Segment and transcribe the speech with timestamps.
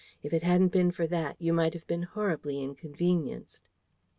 [0.23, 3.69] If it hadn't been for that, you might have been horribly inconvenienced.